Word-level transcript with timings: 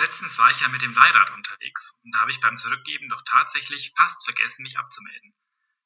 Letztens 0.00 0.38
war 0.38 0.50
ich 0.50 0.58
ja 0.60 0.68
mit 0.68 0.80
dem 0.80 0.94
Leihrad 0.94 1.30
unterwegs 1.34 1.92
und 2.02 2.14
da 2.14 2.20
habe 2.20 2.32
ich 2.32 2.40
beim 2.40 2.56
Zurückgeben 2.56 3.10
doch 3.10 3.20
tatsächlich 3.30 3.92
fast 3.94 4.24
vergessen, 4.24 4.62
mich 4.62 4.78
abzumelden. 4.78 5.34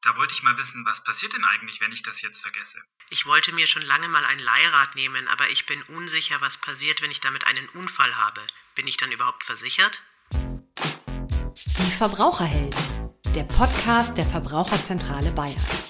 Da 0.02 0.14
wollte 0.14 0.32
ich 0.34 0.42
mal 0.44 0.56
wissen, 0.56 0.86
was 0.86 1.02
passiert 1.02 1.32
denn 1.32 1.42
eigentlich, 1.42 1.80
wenn 1.80 1.90
ich 1.90 2.00
das 2.04 2.22
jetzt 2.22 2.40
vergesse? 2.40 2.78
Ich 3.10 3.26
wollte 3.26 3.50
mir 3.50 3.66
schon 3.66 3.82
lange 3.82 4.08
mal 4.08 4.24
ein 4.24 4.38
Leihrad 4.38 4.94
nehmen, 4.94 5.26
aber 5.26 5.50
ich 5.50 5.66
bin 5.66 5.82
unsicher, 5.82 6.40
was 6.40 6.56
passiert, 6.58 7.02
wenn 7.02 7.10
ich 7.10 7.18
damit 7.22 7.44
einen 7.44 7.68
Unfall 7.70 8.14
habe. 8.14 8.46
Bin 8.76 8.86
ich 8.86 8.96
dann 8.98 9.10
überhaupt 9.10 9.42
versichert? 9.42 10.00
Die 10.30 11.96
Verbraucherhelden, 11.98 13.10
der 13.34 13.44
Podcast 13.44 14.16
der 14.16 14.26
Verbraucherzentrale 14.26 15.32
Bayern. 15.32 15.83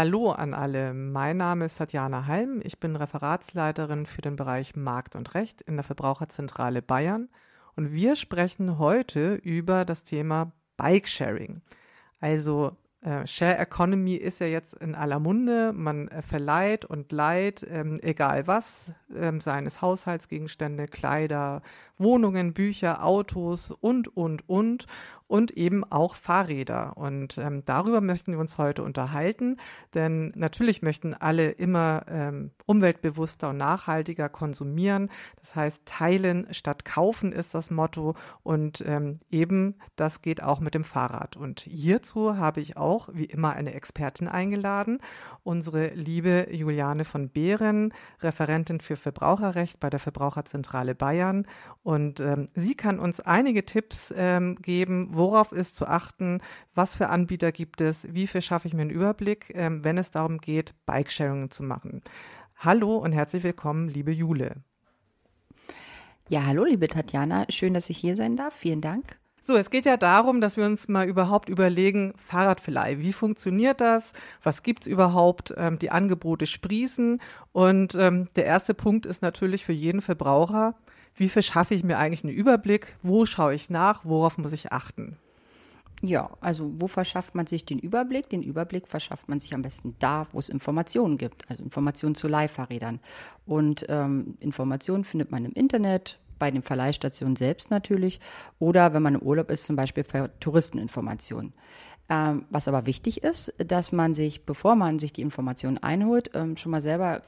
Hallo 0.00 0.30
an 0.30 0.54
alle, 0.54 0.94
mein 0.94 1.38
Name 1.38 1.64
ist 1.64 1.78
Tatjana 1.78 2.28
Halm, 2.28 2.60
ich 2.62 2.78
bin 2.78 2.94
Referatsleiterin 2.94 4.06
für 4.06 4.22
den 4.22 4.36
Bereich 4.36 4.76
Markt 4.76 5.16
und 5.16 5.34
Recht 5.34 5.60
in 5.60 5.74
der 5.74 5.82
Verbraucherzentrale 5.82 6.82
Bayern 6.82 7.28
und 7.74 7.92
wir 7.92 8.14
sprechen 8.14 8.78
heute 8.78 9.34
über 9.34 9.84
das 9.84 10.04
Thema 10.04 10.52
Bike-Sharing. 10.76 11.62
Also 12.20 12.76
äh, 13.00 13.26
Share 13.26 13.58
Economy 13.58 14.14
ist 14.14 14.38
ja 14.38 14.46
jetzt 14.46 14.74
in 14.74 14.94
aller 14.94 15.18
Munde. 15.18 15.72
Man 15.72 16.06
äh, 16.08 16.22
verleiht 16.22 16.84
und 16.84 17.10
leiht, 17.10 17.66
ähm, 17.68 17.98
egal 18.00 18.46
was, 18.46 18.92
ähm, 19.12 19.40
seien 19.40 19.66
es 19.66 19.82
Haushaltsgegenstände, 19.82 20.86
Kleider, 20.86 21.62
Wohnungen, 21.98 22.54
Bücher, 22.54 23.04
Autos 23.04 23.70
und, 23.70 24.16
und, 24.16 24.48
und 24.48 24.86
und 25.28 25.50
eben 25.52 25.84
auch 25.84 26.16
Fahrräder. 26.16 26.96
Und 26.96 27.38
ähm, 27.38 27.62
darüber 27.64 28.00
möchten 28.00 28.32
wir 28.32 28.40
uns 28.40 28.58
heute 28.58 28.82
unterhalten, 28.82 29.58
denn 29.94 30.32
natürlich 30.34 30.82
möchten 30.82 31.14
alle 31.14 31.50
immer 31.50 32.06
ähm, 32.08 32.50
umweltbewusster 32.66 33.50
und 33.50 33.58
nachhaltiger 33.58 34.28
konsumieren. 34.28 35.10
Das 35.36 35.54
heißt, 35.54 35.84
teilen 35.84 36.48
statt 36.50 36.84
kaufen 36.84 37.32
ist 37.32 37.54
das 37.54 37.70
Motto 37.70 38.14
und 38.42 38.82
ähm, 38.86 39.18
eben 39.30 39.76
das 39.96 40.22
geht 40.22 40.42
auch 40.42 40.60
mit 40.60 40.74
dem 40.74 40.84
Fahrrad. 40.84 41.36
Und 41.36 41.60
hierzu 41.60 42.38
habe 42.38 42.60
ich 42.60 42.76
auch 42.78 43.10
wie 43.12 43.26
immer 43.26 43.52
eine 43.52 43.74
Expertin 43.74 44.28
eingeladen, 44.28 44.98
unsere 45.44 45.88
liebe 45.88 46.48
Juliane 46.50 47.04
von 47.04 47.28
Behren, 47.28 47.92
Referentin 48.20 48.80
für 48.80 48.96
Verbraucherrecht 48.96 49.78
bei 49.78 49.90
der 49.90 50.00
Verbraucherzentrale 50.00 50.94
Bayern. 50.94 51.46
Und 51.88 52.20
ähm, 52.20 52.48
sie 52.52 52.74
kann 52.74 52.98
uns 52.98 53.18
einige 53.18 53.64
Tipps 53.64 54.12
ähm, 54.14 54.56
geben, 54.56 55.08
worauf 55.12 55.52
ist 55.52 55.74
zu 55.74 55.86
achten, 55.86 56.42
was 56.74 56.94
für 56.94 57.08
Anbieter 57.08 57.50
gibt 57.50 57.80
es, 57.80 58.06
wie 58.12 58.26
viel 58.26 58.42
schaffe 58.42 58.68
ich 58.68 58.74
mir 58.74 58.82
einen 58.82 58.90
Überblick, 58.90 59.52
ähm, 59.54 59.82
wenn 59.84 59.96
es 59.96 60.10
darum 60.10 60.36
geht, 60.36 60.74
Bikesharing 60.84 61.50
zu 61.50 61.62
machen. 61.62 62.02
Hallo 62.58 62.98
und 62.98 63.12
herzlich 63.12 63.42
willkommen, 63.42 63.88
liebe 63.88 64.12
Jule. 64.12 64.56
Ja, 66.28 66.44
hallo, 66.44 66.64
liebe 66.64 66.88
Tatjana. 66.88 67.46
Schön, 67.48 67.72
dass 67.72 67.88
ich 67.88 67.96
hier 67.96 68.16
sein 68.16 68.36
darf. 68.36 68.52
Vielen 68.52 68.82
Dank. 68.82 69.16
So, 69.40 69.56
es 69.56 69.70
geht 69.70 69.86
ja 69.86 69.96
darum, 69.96 70.42
dass 70.42 70.58
wir 70.58 70.66
uns 70.66 70.88
mal 70.88 71.08
überhaupt 71.08 71.48
überlegen, 71.48 72.12
Fahrradverleih, 72.18 72.98
wie 72.98 73.14
funktioniert 73.14 73.80
das? 73.80 74.12
Was 74.42 74.62
gibt 74.62 74.82
es 74.82 74.88
überhaupt? 74.88 75.54
Ähm, 75.56 75.78
die 75.78 75.90
Angebote 75.90 76.44
sprießen. 76.44 77.18
Und 77.52 77.94
ähm, 77.94 78.28
der 78.36 78.44
erste 78.44 78.74
Punkt 78.74 79.06
ist 79.06 79.22
natürlich 79.22 79.64
für 79.64 79.72
jeden 79.72 80.02
Verbraucher, 80.02 80.74
wie 81.18 81.28
viel 81.28 81.42
schaffe 81.42 81.74
ich 81.74 81.84
mir 81.84 81.98
eigentlich 81.98 82.24
einen 82.24 82.34
Überblick? 82.34 82.96
Wo 83.02 83.26
schaue 83.26 83.54
ich 83.54 83.70
nach? 83.70 84.04
Worauf 84.04 84.38
muss 84.38 84.52
ich 84.52 84.72
achten? 84.72 85.16
Ja, 86.00 86.30
also 86.40 86.70
wo 86.76 86.86
verschafft 86.86 87.34
man 87.34 87.46
sich 87.46 87.64
den 87.64 87.78
Überblick? 87.78 88.28
Den 88.30 88.42
Überblick 88.42 88.86
verschafft 88.86 89.28
man 89.28 89.40
sich 89.40 89.52
am 89.54 89.62
besten 89.62 89.96
da, 89.98 90.28
wo 90.30 90.38
es 90.38 90.48
Informationen 90.48 91.18
gibt, 91.18 91.50
also 91.50 91.62
Informationen 91.62 92.14
zu 92.14 92.28
Leihfahrrädern. 92.28 93.00
Und 93.46 93.84
ähm, 93.88 94.36
Informationen 94.38 95.02
findet 95.04 95.32
man 95.32 95.44
im 95.44 95.52
Internet, 95.52 96.20
bei 96.38 96.50
den 96.50 96.62
Verleihstationen 96.62 97.36
selbst 97.36 97.70
natürlich 97.70 98.20
oder 98.58 98.94
wenn 98.94 99.02
man 99.02 99.16
im 99.16 99.22
Urlaub 99.22 99.50
ist, 99.50 99.66
zum 99.66 99.76
Beispiel 99.76 100.04
für 100.04 100.30
Touristeninformationen. 100.40 101.52
Ähm, 102.10 102.46
was 102.48 102.68
aber 102.68 102.86
wichtig 102.86 103.22
ist, 103.22 103.52
dass 103.58 103.92
man 103.92 104.14
sich, 104.14 104.46
bevor 104.46 104.76
man 104.76 104.98
sich 104.98 105.12
die 105.12 105.20
Informationen 105.20 105.76
einholt, 105.76 106.30
ähm, 106.32 106.56
schon 106.56 106.72
mal 106.72 106.80
selber 106.80 107.20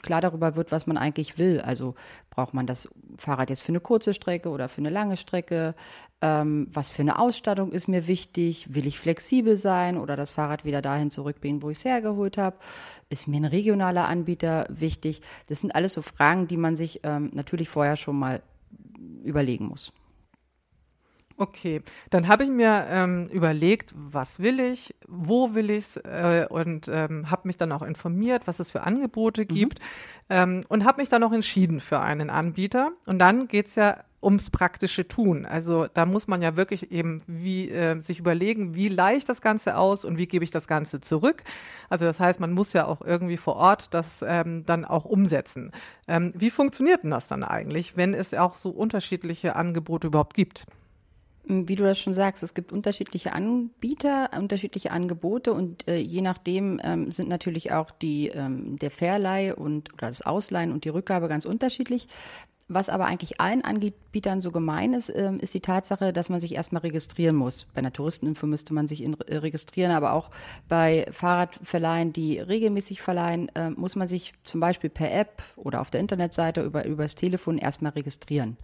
klar 0.00 0.20
darüber 0.20 0.54
wird, 0.54 0.70
was 0.70 0.86
man 0.86 0.96
eigentlich 0.96 1.38
will. 1.38 1.60
Also 1.60 1.96
braucht 2.30 2.54
man 2.54 2.64
das 2.64 2.88
Fahrrad 3.16 3.50
jetzt 3.50 3.62
für 3.62 3.72
eine 3.72 3.80
kurze 3.80 4.14
Strecke 4.14 4.50
oder 4.50 4.68
für 4.68 4.80
eine 4.80 4.90
lange 4.90 5.16
Strecke? 5.16 5.74
Ähm, 6.22 6.68
was 6.72 6.88
für 6.88 7.02
eine 7.02 7.18
Ausstattung 7.18 7.72
ist 7.72 7.88
mir 7.88 8.06
wichtig? 8.06 8.72
Will 8.72 8.86
ich 8.86 9.00
flexibel 9.00 9.56
sein 9.56 9.96
oder 9.96 10.14
das 10.14 10.30
Fahrrad 10.30 10.64
wieder 10.64 10.82
dahin 10.82 11.10
zurückbringen, 11.10 11.60
wo 11.60 11.70
ich 11.70 11.78
es 11.78 11.84
hergeholt 11.84 12.38
habe? 12.38 12.58
Ist 13.08 13.26
mir 13.26 13.38
ein 13.38 13.44
regionaler 13.44 14.06
Anbieter 14.06 14.66
wichtig? 14.68 15.20
Das 15.48 15.62
sind 15.62 15.74
alles 15.74 15.94
so 15.94 16.02
Fragen, 16.02 16.46
die 16.46 16.56
man 16.56 16.76
sich 16.76 17.00
ähm, 17.02 17.30
natürlich 17.34 17.68
vorher 17.68 17.96
schon 17.96 18.16
mal 18.16 18.40
überlegen 19.24 19.66
muss. 19.66 19.92
Okay, 21.40 21.82
dann 22.10 22.26
habe 22.26 22.42
ich 22.42 22.50
mir 22.50 22.86
ähm, 22.90 23.28
überlegt, 23.28 23.94
was 23.96 24.40
will 24.40 24.58
ich, 24.58 24.96
wo 25.06 25.54
will 25.54 25.70
ich 25.70 25.84
es 25.84 25.96
äh, 25.98 26.46
und 26.50 26.88
ähm, 26.88 27.30
habe 27.30 27.46
mich 27.46 27.56
dann 27.56 27.70
auch 27.70 27.82
informiert, 27.82 28.48
was 28.48 28.58
es 28.58 28.72
für 28.72 28.82
Angebote 28.82 29.42
mhm. 29.42 29.46
gibt 29.46 29.78
ähm, 30.28 30.64
und 30.68 30.84
habe 30.84 31.00
mich 31.00 31.08
dann 31.08 31.22
auch 31.22 31.30
entschieden 31.30 31.78
für 31.78 32.00
einen 32.00 32.28
Anbieter. 32.28 32.90
Und 33.06 33.20
dann 33.20 33.46
geht's 33.46 33.76
ja 33.76 33.98
ums 34.20 34.50
praktische 34.50 35.06
Tun. 35.06 35.46
Also 35.46 35.86
da 35.86 36.06
muss 36.06 36.26
man 36.26 36.42
ja 36.42 36.56
wirklich 36.56 36.90
eben 36.90 37.22
wie 37.28 37.70
äh, 37.70 38.00
sich 38.00 38.18
überlegen, 38.18 38.74
wie 38.74 38.88
leicht 38.88 39.28
das 39.28 39.40
Ganze 39.40 39.76
aus 39.76 40.04
und 40.04 40.18
wie 40.18 40.26
gebe 40.26 40.42
ich 40.42 40.50
das 40.50 40.66
Ganze 40.66 41.00
zurück. 41.00 41.44
Also 41.88 42.04
das 42.04 42.18
heißt, 42.18 42.40
man 42.40 42.52
muss 42.52 42.72
ja 42.72 42.86
auch 42.86 43.00
irgendwie 43.00 43.36
vor 43.36 43.54
Ort 43.54 43.94
das 43.94 44.24
ähm, 44.26 44.66
dann 44.66 44.84
auch 44.84 45.04
umsetzen. 45.04 45.70
Ähm, 46.08 46.32
wie 46.34 46.50
funktioniert 46.50 47.04
denn 47.04 47.10
das 47.10 47.28
dann 47.28 47.44
eigentlich, 47.44 47.96
wenn 47.96 48.12
es 48.12 48.34
auch 48.34 48.56
so 48.56 48.70
unterschiedliche 48.70 49.54
Angebote 49.54 50.08
überhaupt 50.08 50.34
gibt? 50.34 50.66
Wie 51.50 51.76
du 51.76 51.84
das 51.84 51.98
schon 51.98 52.12
sagst, 52.12 52.42
es 52.42 52.52
gibt 52.52 52.72
unterschiedliche 52.72 53.32
Anbieter, 53.32 54.30
unterschiedliche 54.36 54.90
Angebote 54.90 55.54
und 55.54 55.88
äh, 55.88 55.96
je 55.96 56.20
nachdem 56.20 56.78
ähm, 56.84 57.10
sind 57.10 57.30
natürlich 57.30 57.72
auch 57.72 57.90
die 57.90 58.28
ähm, 58.28 58.78
der 58.78 58.90
Verleih 58.90 59.54
und 59.54 59.94
oder 59.94 60.08
das 60.08 60.20
Ausleihen 60.20 60.72
und 60.72 60.84
die 60.84 60.90
Rückgabe 60.90 61.26
ganz 61.26 61.46
unterschiedlich. 61.46 62.06
Was 62.70 62.90
aber 62.90 63.06
eigentlich 63.06 63.40
allen 63.40 63.64
Anbietern 63.64 64.42
so 64.42 64.52
gemein 64.52 64.92
ist, 64.92 65.10
ähm, 65.14 65.40
ist 65.40 65.54
die 65.54 65.60
Tatsache, 65.60 66.12
dass 66.12 66.28
man 66.28 66.38
sich 66.38 66.54
erstmal 66.54 66.82
registrieren 66.82 67.34
muss. 67.34 67.66
Bei 67.72 67.78
einer 67.78 67.94
Touristeninfo 67.94 68.46
müsste 68.46 68.74
man 68.74 68.86
sich 68.86 69.02
in, 69.02 69.18
äh, 69.20 69.38
registrieren, 69.38 69.92
aber 69.92 70.12
auch 70.12 70.30
bei 70.68 71.06
Fahrradverleihen, 71.10 72.12
die 72.12 72.38
regelmäßig 72.38 73.00
verleihen, 73.00 73.48
äh, 73.54 73.70
muss 73.70 73.96
man 73.96 74.06
sich 74.06 74.34
zum 74.44 74.60
Beispiel 74.60 74.90
per 74.90 75.10
App 75.10 75.42
oder 75.56 75.80
auf 75.80 75.88
der 75.88 76.00
Internetseite 76.00 76.60
über, 76.60 76.84
über 76.84 77.04
das 77.04 77.14
Telefon 77.14 77.56
erstmal 77.56 77.92
registrieren. 77.92 78.58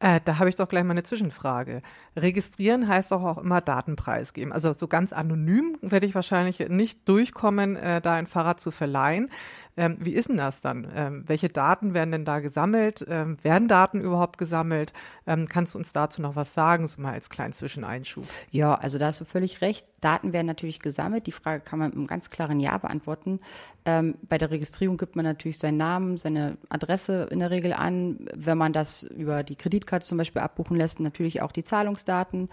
Äh, 0.00 0.20
da 0.24 0.38
habe 0.38 0.48
ich 0.48 0.56
doch 0.56 0.68
gleich 0.68 0.84
mal 0.84 0.90
eine 0.90 1.02
Zwischenfrage. 1.02 1.80
Registrieren 2.16 2.88
heißt 2.88 3.12
doch 3.12 3.22
auch 3.22 3.38
immer 3.38 3.60
Datenpreis 3.60 4.32
geben. 4.32 4.52
Also 4.52 4.72
so 4.72 4.88
ganz 4.88 5.12
anonym 5.12 5.76
werde 5.82 6.06
ich 6.06 6.14
wahrscheinlich 6.14 6.68
nicht 6.68 7.08
durchkommen, 7.08 7.76
äh, 7.76 8.00
da 8.00 8.14
ein 8.14 8.26
Fahrrad 8.26 8.60
zu 8.60 8.70
verleihen. 8.70 9.30
Ähm, 9.76 9.96
wie 10.00 10.12
ist 10.12 10.28
denn 10.28 10.36
das 10.36 10.60
dann? 10.60 10.86
Ähm, 10.94 11.24
welche 11.26 11.48
Daten 11.48 11.94
werden 11.94 12.12
denn 12.12 12.24
da 12.24 12.40
gesammelt? 12.40 13.04
Ähm, 13.08 13.38
werden 13.42 13.68
Daten 13.68 14.00
überhaupt 14.00 14.38
gesammelt? 14.38 14.92
Ähm, 15.26 15.48
kannst 15.48 15.74
du 15.74 15.78
uns 15.78 15.92
dazu 15.92 16.22
noch 16.22 16.36
was 16.36 16.54
sagen, 16.54 16.86
so 16.86 17.00
mal 17.02 17.12
als 17.12 17.30
kleinen 17.30 17.52
Zwischeneinschub? 17.52 18.24
Ja, 18.50 18.74
also 18.74 18.98
da 18.98 19.06
hast 19.06 19.20
du 19.20 19.24
völlig 19.24 19.60
recht. 19.60 19.86
Daten 20.00 20.32
werden 20.32 20.46
natürlich 20.46 20.80
gesammelt. 20.80 21.26
Die 21.26 21.32
Frage 21.32 21.60
kann 21.60 21.78
man 21.78 21.88
mit 21.88 21.96
einem 21.96 22.06
ganz 22.06 22.30
klaren 22.30 22.60
Ja 22.60 22.76
beantworten. 22.78 23.40
Ähm, 23.84 24.16
bei 24.22 24.38
der 24.38 24.50
Registrierung 24.50 24.96
gibt 24.96 25.16
man 25.16 25.24
natürlich 25.24 25.58
seinen 25.58 25.78
Namen, 25.78 26.18
seine 26.18 26.58
Adresse 26.68 27.28
in 27.30 27.40
der 27.40 27.50
Regel 27.50 27.72
an. 27.72 28.28
Wenn 28.34 28.58
man 28.58 28.72
das 28.72 29.02
über 29.02 29.42
die 29.42 29.56
Kreditkarte 29.56 30.06
zum 30.06 30.18
Beispiel 30.18 30.42
abbuchen 30.42 30.76
lässt, 30.76 31.00
natürlich 31.00 31.42
auch 31.42 31.52
die 31.52 31.64
Zahlungsdaten. 31.64 32.48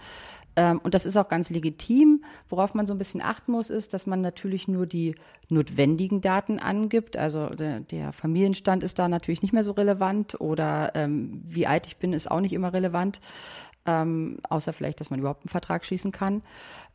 Ähm, 0.56 0.80
und 0.82 0.94
das 0.94 1.06
ist 1.06 1.16
auch 1.16 1.28
ganz 1.28 1.50
legitim. 1.50 2.24
Worauf 2.48 2.74
man 2.74 2.86
so 2.86 2.94
ein 2.94 2.98
bisschen 2.98 3.22
achten 3.22 3.52
muss, 3.52 3.70
ist, 3.70 3.94
dass 3.94 4.06
man 4.06 4.20
natürlich 4.20 4.68
nur 4.68 4.86
die 4.86 5.14
notwendigen 5.48 6.20
Daten 6.20 6.58
angibt. 6.58 7.16
Also 7.16 7.48
der, 7.48 7.80
der 7.80 8.12
Familienstand 8.12 8.82
ist 8.82 8.98
da 8.98 9.08
natürlich 9.08 9.42
nicht 9.42 9.52
mehr 9.52 9.64
so 9.64 9.72
relevant 9.72 10.40
oder 10.40 10.92
ähm, 10.94 11.42
wie 11.46 11.66
alt 11.66 11.86
ich 11.86 11.96
bin, 11.96 12.12
ist 12.12 12.30
auch 12.30 12.40
nicht 12.40 12.52
immer 12.52 12.72
relevant. 12.72 13.20
Ähm, 13.84 14.38
außer 14.48 14.72
vielleicht, 14.72 15.00
dass 15.00 15.10
man 15.10 15.20
überhaupt 15.20 15.42
einen 15.44 15.50
Vertrag 15.50 15.84
schließen 15.84 16.12
kann. 16.12 16.42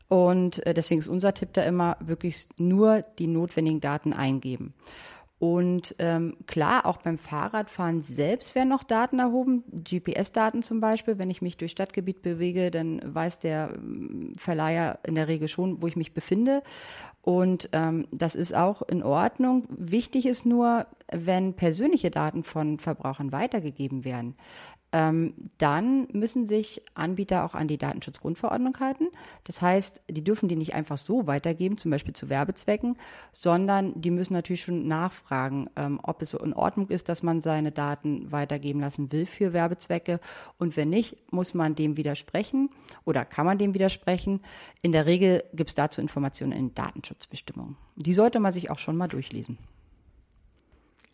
Und 0.07 0.65
äh, 0.65 0.73
deswegen 0.73 0.99
ist 0.99 1.07
unser 1.07 1.33
Tipp 1.33 1.49
da 1.53 1.63
immer 1.63 1.97
wirklich 1.99 2.47
nur 2.57 3.01
die 3.19 3.27
notwendigen 3.27 3.81
Daten 3.81 4.13
eingeben. 4.13 4.73
Und 5.39 5.95
ähm, 5.99 6.35
klar, 6.47 6.87
auch 6.87 6.97
beim 6.97 7.19
Fahrradfahren 7.19 8.01
selbst 8.01 8.55
werden 8.55 8.69
noch 8.69 8.83
Daten 8.83 9.19
erhoben, 9.19 9.63
GPS-Daten 9.71 10.63
zum 10.63 10.79
Beispiel. 10.79 11.19
Wenn 11.19 11.29
ich 11.29 11.43
mich 11.43 11.57
durch 11.57 11.71
Stadtgebiet 11.73 12.23
bewege, 12.23 12.71
dann 12.71 13.01
weiß 13.03 13.37
der 13.39 13.73
ähm, 13.75 14.33
Verleiher 14.37 14.97
in 15.05 15.13
der 15.13 15.27
Regel 15.27 15.47
schon, 15.47 15.79
wo 15.79 15.87
ich 15.87 15.95
mich 15.95 16.15
befinde. 16.15 16.63
Und 17.21 17.69
ähm, 17.73 18.07
das 18.11 18.33
ist 18.33 18.55
auch 18.55 18.81
in 18.81 19.03
Ordnung. 19.03 19.65
Wichtig 19.69 20.25
ist 20.25 20.45
nur, 20.45 20.87
wenn 21.11 21.53
persönliche 21.53 22.09
Daten 22.09 22.43
von 22.43 22.79
Verbrauchern 22.79 23.31
weitergegeben 23.31 24.05
werden, 24.05 24.35
dann 24.91 26.07
müssen 26.13 26.47
sich 26.47 26.81
Anbieter 26.93 27.43
auch 27.43 27.55
an 27.55 27.67
die 27.67 27.77
Datenschutzgrundverordnung 27.77 28.79
halten. 28.79 29.07
Das 29.43 29.61
heißt, 29.61 30.01
die 30.09 30.23
dürfen 30.23 30.47
die 30.47 30.55
nicht 30.55 30.73
einfach 30.75 30.97
so 30.97 31.27
weitergeben, 31.27 31.77
zum 31.77 31.91
Beispiel 31.91 32.13
zu 32.13 32.29
Werbezwecken, 32.29 32.97
sondern 33.33 33.99
die 33.99 34.11
müssen 34.11 34.33
natürlich 34.33 34.61
schon 34.61 34.87
nachfragen, 34.87 35.69
ähm, 35.75 35.99
ob 36.03 36.21
es 36.21 36.29
so 36.29 36.39
in 36.39 36.53
Ordnung 36.53 36.87
ist, 36.87 37.09
dass 37.09 37.21
man 37.21 37.41
seine 37.41 37.73
Daten 37.73 38.31
weitergeben 38.31 38.79
lassen 38.79 39.11
will 39.11 39.25
für 39.25 39.51
Werbezwecke. 39.51 40.21
Und 40.57 40.77
wenn 40.77 40.89
nicht, 40.89 41.33
muss 41.33 41.53
man 41.53 41.75
dem 41.75 41.97
widersprechen 41.97 42.69
oder 43.03 43.25
kann 43.25 43.45
man 43.45 43.57
dem 43.57 43.73
widersprechen. 43.73 44.39
In 44.81 44.93
der 44.93 45.05
Regel 45.05 45.43
gibt 45.53 45.69
es 45.69 45.75
dazu 45.75 45.99
Informationen 45.99 46.53
in 46.53 46.73
Datenschutzbestimmungen. 46.73 47.75
Die 47.97 48.13
sollte 48.13 48.39
man 48.39 48.53
sich 48.53 48.71
auch 48.71 48.79
schon 48.79 48.95
mal 48.95 49.07
durchlesen. 49.07 49.57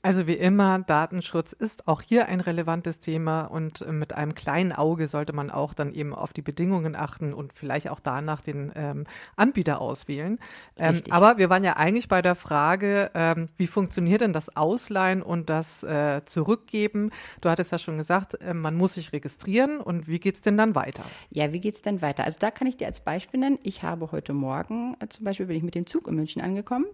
Also 0.05 0.27
wie 0.27 0.33
immer, 0.33 0.79
Datenschutz 0.79 1.53
ist 1.53 1.87
auch 1.87 2.01
hier 2.01 2.27
ein 2.27 2.41
relevantes 2.41 2.99
Thema 2.99 3.43
und 3.43 3.83
äh, 3.83 3.93
mit 3.93 4.11
einem 4.11 4.35
kleinen 4.35 4.73
Auge 4.73 5.07
sollte 5.07 5.31
man 5.31 5.49
auch 5.49 5.73
dann 5.73 5.93
eben 5.93 6.13
auf 6.13 6.33
die 6.33 6.41
Bedingungen 6.41 6.97
achten 6.97 7.33
und 7.33 7.53
vielleicht 7.53 7.89
auch 7.89 8.01
danach 8.01 8.41
den 8.41 8.73
ähm, 8.75 9.05
Anbieter 9.37 9.79
auswählen. 9.79 10.39
Ähm, 10.75 11.03
aber 11.09 11.37
wir 11.37 11.49
waren 11.49 11.63
ja 11.63 11.77
eigentlich 11.77 12.09
bei 12.09 12.21
der 12.21 12.35
Frage, 12.35 13.11
ähm, 13.13 13.47
wie 13.55 13.65
funktioniert 13.65 14.19
denn 14.19 14.33
das 14.33 14.57
Ausleihen 14.57 15.23
und 15.23 15.49
das 15.49 15.83
äh, 15.83 16.25
Zurückgeben? 16.25 17.11
Du 17.39 17.49
hattest 17.49 17.71
ja 17.71 17.77
schon 17.77 17.95
gesagt, 17.95 18.33
äh, 18.41 18.53
man 18.53 18.75
muss 18.75 18.95
sich 18.95 19.13
registrieren 19.13 19.79
und 19.79 20.09
wie 20.09 20.19
geht's 20.19 20.41
denn 20.41 20.57
dann 20.57 20.75
weiter? 20.75 21.03
Ja, 21.29 21.53
wie 21.53 21.61
geht's 21.61 21.81
denn 21.81 22.01
weiter? 22.01 22.25
Also 22.25 22.39
da 22.41 22.51
kann 22.51 22.67
ich 22.67 22.75
dir 22.75 22.87
als 22.87 22.99
Beispiel 22.99 23.39
nennen, 23.39 23.57
ich 23.63 23.83
habe 23.83 24.11
heute 24.11 24.33
Morgen 24.33 24.97
äh, 24.99 25.07
zum 25.07 25.23
Beispiel 25.23 25.45
bin 25.45 25.55
ich 25.55 25.63
mit 25.63 25.75
dem 25.75 25.85
Zug 25.85 26.09
in 26.09 26.15
München 26.15 26.41
angekommen 26.41 26.87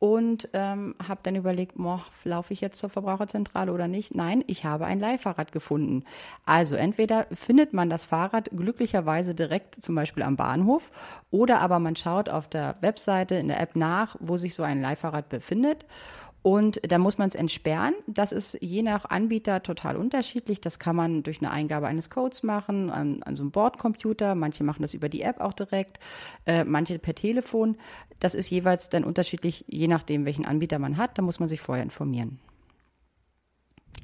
und 0.00 0.48
ähm, 0.52 0.94
habe 1.06 1.20
dann 1.24 1.34
überlegt, 1.34 1.76
laufe 2.24 2.52
ich 2.52 2.60
jetzt 2.60 2.78
zur 2.78 2.88
Verbraucherzentrale 2.88 3.72
oder 3.72 3.88
nicht? 3.88 4.14
Nein, 4.14 4.44
ich 4.46 4.64
habe 4.64 4.86
ein 4.86 5.00
Leihfahrrad 5.00 5.50
gefunden. 5.50 6.04
Also 6.44 6.76
entweder 6.76 7.26
findet 7.32 7.72
man 7.72 7.90
das 7.90 8.04
Fahrrad 8.04 8.50
glücklicherweise 8.50 9.34
direkt 9.34 9.82
zum 9.82 9.96
Beispiel 9.96 10.22
am 10.22 10.36
Bahnhof 10.36 10.90
oder 11.30 11.60
aber 11.60 11.80
man 11.80 11.96
schaut 11.96 12.28
auf 12.28 12.48
der 12.48 12.76
Webseite 12.80 13.34
in 13.34 13.48
der 13.48 13.60
App 13.60 13.74
nach, 13.74 14.16
wo 14.20 14.36
sich 14.36 14.54
so 14.54 14.62
ein 14.62 14.80
Leihfahrrad 14.80 15.28
befindet 15.28 15.84
und 16.42 16.80
da 16.90 16.98
muss 16.98 17.18
man 17.18 17.28
es 17.28 17.34
entsperren. 17.34 17.94
Das 18.06 18.32
ist 18.32 18.58
je 18.60 18.82
nach 18.82 19.04
Anbieter 19.06 19.62
total 19.62 19.96
unterschiedlich. 19.96 20.60
Das 20.60 20.78
kann 20.78 20.94
man 20.96 21.22
durch 21.22 21.38
eine 21.40 21.50
Eingabe 21.50 21.86
eines 21.88 22.10
Codes 22.10 22.42
machen, 22.42 22.90
an, 22.90 23.22
an 23.24 23.36
so 23.36 23.42
einem 23.42 23.50
Bordcomputer. 23.50 24.34
Manche 24.34 24.62
machen 24.64 24.82
das 24.82 24.94
über 24.94 25.08
die 25.08 25.22
App 25.22 25.40
auch 25.40 25.52
direkt, 25.52 25.98
äh, 26.46 26.64
manche 26.64 26.98
per 26.98 27.14
Telefon. 27.14 27.76
Das 28.20 28.34
ist 28.34 28.50
jeweils 28.50 28.88
dann 28.88 29.04
unterschiedlich, 29.04 29.64
je 29.68 29.88
nachdem, 29.88 30.24
welchen 30.24 30.46
Anbieter 30.46 30.78
man 30.78 30.96
hat. 30.96 31.18
Da 31.18 31.22
muss 31.22 31.40
man 31.40 31.48
sich 31.48 31.60
vorher 31.60 31.82
informieren. 31.82 32.38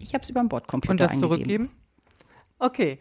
Ich 0.00 0.12
habe 0.12 0.22
es 0.22 0.30
über 0.30 0.40
den 0.40 0.48
Bordcomputer 0.48 0.90
Und 0.90 1.00
das 1.00 1.12
eingegeben. 1.12 1.30
zurückgeben? 1.36 1.70
Okay. 2.58 2.98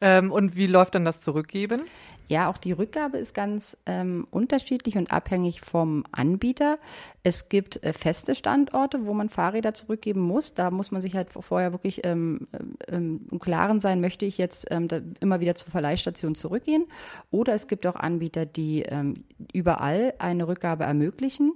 Ähm, 0.00 0.30
und 0.30 0.56
wie 0.56 0.66
läuft 0.66 0.94
dann 0.94 1.04
das 1.04 1.22
Zurückgeben? 1.22 1.82
Ja, 2.28 2.50
auch 2.50 2.56
die 2.56 2.72
Rückgabe 2.72 3.18
ist 3.18 3.34
ganz 3.34 3.76
ähm, 3.86 4.26
unterschiedlich 4.30 4.96
und 4.96 5.12
abhängig 5.12 5.60
vom 5.60 6.04
Anbieter. 6.10 6.78
Es 7.22 7.48
gibt 7.48 7.82
äh, 7.84 7.92
feste 7.92 8.34
Standorte, 8.34 9.06
wo 9.06 9.14
man 9.14 9.28
Fahrräder 9.28 9.74
zurückgeben 9.74 10.20
muss. 10.20 10.52
Da 10.52 10.72
muss 10.72 10.90
man 10.90 11.00
sich 11.00 11.14
halt 11.14 11.28
vorher 11.32 11.72
wirklich 11.72 12.04
ähm, 12.04 12.48
ähm, 12.88 13.26
im 13.30 13.38
Klaren 13.38 13.78
sein, 13.78 14.00
möchte 14.00 14.26
ich 14.26 14.38
jetzt 14.38 14.66
ähm, 14.70 14.88
immer 15.20 15.38
wieder 15.38 15.54
zur 15.54 15.70
Verleihstation 15.70 16.34
zurückgehen. 16.34 16.86
Oder 17.30 17.54
es 17.54 17.68
gibt 17.68 17.86
auch 17.86 17.96
Anbieter, 17.96 18.44
die 18.44 18.82
ähm, 18.82 19.24
überall 19.52 20.14
eine 20.18 20.48
Rückgabe 20.48 20.82
ermöglichen 20.82 21.52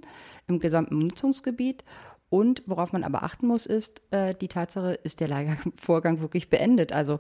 im 0.46 0.60
gesamten 0.60 0.98
Nutzungsgebiet. 0.98 1.84
Und 2.28 2.62
worauf 2.66 2.92
man 2.92 3.02
aber 3.02 3.24
achten 3.24 3.48
muss, 3.48 3.66
ist 3.66 4.02
äh, 4.12 4.36
die 4.36 4.46
Tatsache, 4.46 4.92
ist 5.02 5.18
der 5.18 5.26
Leihvorgang 5.26 6.20
wirklich 6.20 6.48
beendet? 6.48 6.92
Also 6.92 7.18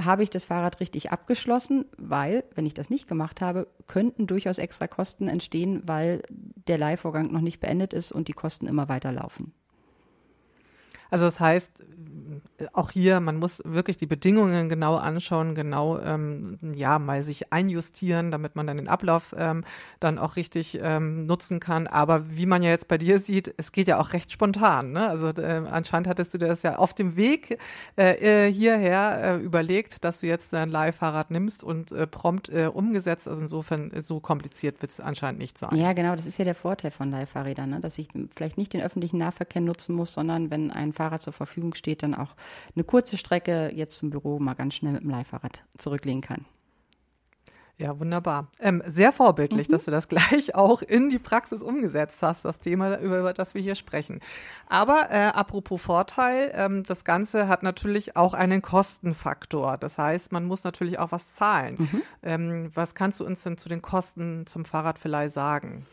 habe 0.00 0.22
ich 0.22 0.30
das 0.30 0.44
Fahrrad 0.44 0.80
richtig 0.80 1.10
abgeschlossen, 1.10 1.84
weil, 1.96 2.44
wenn 2.54 2.66
ich 2.66 2.74
das 2.74 2.90
nicht 2.90 3.08
gemacht 3.08 3.40
habe, 3.40 3.66
könnten 3.86 4.26
durchaus 4.26 4.58
extra 4.58 4.86
Kosten 4.86 5.28
entstehen, 5.28 5.82
weil 5.86 6.22
der 6.30 6.78
Leihvorgang 6.78 7.32
noch 7.32 7.40
nicht 7.40 7.60
beendet 7.60 7.92
ist 7.92 8.12
und 8.12 8.28
die 8.28 8.32
Kosten 8.32 8.66
immer 8.66 8.88
weiterlaufen. 8.88 9.52
Also 11.10 11.24
das 11.24 11.40
heißt, 11.40 11.84
auch 12.72 12.90
hier, 12.90 13.20
man 13.20 13.36
muss 13.36 13.62
wirklich 13.64 13.96
die 13.96 14.06
Bedingungen 14.06 14.68
genau 14.68 14.96
anschauen, 14.96 15.54
genau 15.54 15.98
ähm, 15.98 16.58
ja 16.74 16.98
mal 16.98 17.22
sich 17.22 17.52
einjustieren, 17.52 18.30
damit 18.30 18.56
man 18.56 18.66
dann 18.66 18.76
den 18.76 18.88
Ablauf 18.88 19.34
ähm, 19.38 19.64
dann 20.00 20.18
auch 20.18 20.36
richtig 20.36 20.78
ähm, 20.82 21.26
nutzen 21.26 21.60
kann. 21.60 21.86
Aber 21.86 22.36
wie 22.36 22.46
man 22.46 22.62
ja 22.62 22.70
jetzt 22.70 22.88
bei 22.88 22.98
dir 22.98 23.20
sieht, 23.20 23.54
es 23.56 23.72
geht 23.72 23.88
ja 23.88 24.00
auch 24.00 24.12
recht 24.12 24.32
spontan. 24.32 24.92
Ne? 24.92 25.08
Also 25.08 25.28
äh, 25.28 25.62
anscheinend 25.70 26.08
hattest 26.08 26.34
du 26.34 26.38
das 26.38 26.62
ja 26.62 26.76
auf 26.76 26.94
dem 26.94 27.16
Weg 27.16 27.58
äh, 27.96 28.46
äh 28.46 28.52
hierher 28.52 29.20
äh, 29.22 29.36
überlegt, 29.36 30.04
dass 30.04 30.20
du 30.20 30.26
jetzt 30.26 30.52
ein 30.54 30.70
Leihfahrrad 30.70 31.30
nimmst 31.30 31.62
und 31.62 31.92
äh, 31.92 32.06
prompt 32.06 32.48
äh, 32.48 32.66
umgesetzt. 32.66 33.28
Also 33.28 33.42
insofern 33.42 33.90
so 34.00 34.20
kompliziert 34.20 34.82
wird 34.82 34.92
es 34.92 35.00
anscheinend 35.00 35.40
nicht 35.40 35.58
sein. 35.58 35.76
Ja, 35.76 35.92
genau, 35.92 36.16
das 36.16 36.26
ist 36.26 36.38
ja 36.38 36.44
der 36.44 36.54
Vorteil 36.54 36.90
von 36.90 37.10
Leihfahrrädern, 37.10 37.70
ne? 37.70 37.80
dass 37.80 37.98
ich 37.98 38.08
vielleicht 38.34 38.58
nicht 38.58 38.72
den 38.72 38.82
öffentlichen 38.82 39.18
Nahverkehr 39.18 39.62
nutzen 39.62 39.94
muss, 39.94 40.12
sondern 40.12 40.50
wenn 40.50 40.70
ein 40.70 40.92
Fahrrad 40.98 41.22
zur 41.22 41.32
Verfügung 41.32 41.74
steht, 41.74 42.02
dann 42.02 42.14
auch 42.14 42.34
eine 42.74 42.84
kurze 42.84 43.16
Strecke 43.16 43.72
jetzt 43.74 43.96
zum 43.98 44.10
Büro 44.10 44.38
mal 44.38 44.54
ganz 44.54 44.74
schnell 44.74 44.92
mit 44.92 45.02
dem 45.02 45.10
Leihfahrrad 45.10 45.64
zurücklegen 45.78 46.20
kann. 46.20 46.44
Ja, 47.78 48.00
wunderbar. 48.00 48.48
Ähm, 48.58 48.82
sehr 48.86 49.12
vorbildlich, 49.12 49.68
mhm. 49.68 49.72
dass 49.72 49.84
du 49.84 49.92
das 49.92 50.08
gleich 50.08 50.54
auch 50.56 50.82
in 50.82 51.10
die 51.10 51.20
Praxis 51.20 51.62
umgesetzt 51.62 52.22
hast, 52.22 52.44
das 52.44 52.58
Thema, 52.58 52.98
über 52.98 53.32
das 53.32 53.54
wir 53.54 53.62
hier 53.62 53.76
sprechen. 53.76 54.18
Aber 54.66 55.10
äh, 55.10 55.28
apropos 55.28 55.80
Vorteil, 55.80 56.50
ähm, 56.54 56.82
das 56.82 57.04
Ganze 57.04 57.46
hat 57.46 57.62
natürlich 57.62 58.16
auch 58.16 58.34
einen 58.34 58.62
Kostenfaktor. 58.62 59.78
Das 59.78 59.96
heißt, 59.96 60.32
man 60.32 60.44
muss 60.44 60.64
natürlich 60.64 60.98
auch 60.98 61.12
was 61.12 61.28
zahlen. 61.28 61.76
Mhm. 61.78 62.02
Ähm, 62.24 62.70
was 62.74 62.96
kannst 62.96 63.20
du 63.20 63.24
uns 63.24 63.44
denn 63.44 63.56
zu 63.56 63.68
den 63.68 63.80
Kosten 63.80 64.44
zum 64.46 64.64
Fahrradverleih 64.64 65.28
sagen? 65.28 65.86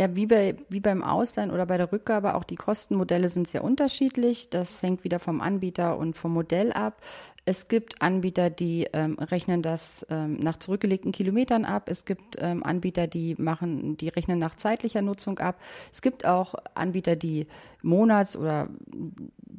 Ja, 0.00 0.16
wie, 0.16 0.24
bei, 0.24 0.56
wie 0.70 0.80
beim 0.80 1.02
Ausleihen 1.02 1.50
oder 1.50 1.66
bei 1.66 1.76
der 1.76 1.92
Rückgabe, 1.92 2.34
auch 2.34 2.44
die 2.44 2.56
Kostenmodelle 2.56 3.28
sind 3.28 3.46
sehr 3.46 3.62
unterschiedlich. 3.62 4.48
Das 4.48 4.82
hängt 4.82 5.04
wieder 5.04 5.18
vom 5.18 5.42
Anbieter 5.42 5.98
und 5.98 6.16
vom 6.16 6.32
Modell 6.32 6.72
ab. 6.72 7.02
Es 7.44 7.68
gibt 7.68 8.00
Anbieter, 8.00 8.48
die 8.48 8.88
ähm, 8.94 9.18
rechnen 9.18 9.60
das 9.60 10.06
ähm, 10.08 10.38
nach 10.38 10.58
zurückgelegten 10.58 11.12
Kilometern 11.12 11.66
ab. 11.66 11.90
Es 11.90 12.06
gibt 12.06 12.36
ähm, 12.38 12.62
Anbieter, 12.62 13.08
die 13.08 13.34
machen, 13.36 13.98
die 13.98 14.08
rechnen 14.08 14.38
nach 14.38 14.54
zeitlicher 14.54 15.02
Nutzung 15.02 15.38
ab. 15.38 15.60
Es 15.92 16.00
gibt 16.00 16.24
auch 16.24 16.54
Anbieter, 16.72 17.14
die 17.14 17.46
Monats- 17.82 18.38
oder 18.38 18.70